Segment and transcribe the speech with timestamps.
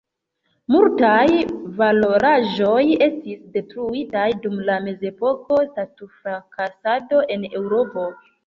[0.75, 1.35] Multaj
[1.81, 8.13] valoraĵoj estis detruitaj dum la mezepoka statufrakasado en Eŭropo.